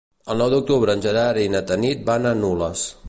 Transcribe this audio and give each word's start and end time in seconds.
El 0.33 0.39
nou 0.43 0.47
d'octubre 0.53 0.95
en 0.97 1.03
Gerard 1.07 1.43
i 1.43 1.51
na 1.57 1.61
Tanit 1.73 2.03
van 2.09 2.27
a 2.31 2.33
Nules. 2.41 2.89